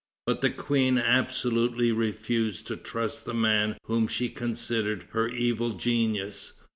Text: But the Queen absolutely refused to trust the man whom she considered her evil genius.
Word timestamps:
But 0.25 0.41
the 0.41 0.49
Queen 0.49 0.97
absolutely 0.97 1.91
refused 1.91 2.65
to 2.65 2.75
trust 2.75 3.25
the 3.25 3.35
man 3.35 3.77
whom 3.83 4.07
she 4.07 4.29
considered 4.29 5.05
her 5.11 5.27
evil 5.27 5.73
genius. 5.73 6.53